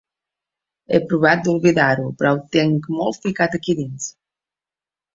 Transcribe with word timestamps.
He 0.89 0.99
provat 1.11 1.43
d’oblidar-ho, 1.49 2.07
però 2.23 2.33
ho 2.39 2.41
tinc 2.59 2.91
molt 2.99 3.23
ficat 3.29 3.63
aquí 3.63 3.81
dins. 3.85 4.13